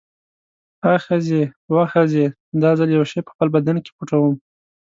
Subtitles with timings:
[0.91, 1.41] آ ښځې،
[1.73, 2.25] واه ښځې،
[2.61, 4.33] دا ځل یو شی په خپل بدن کې پټوم.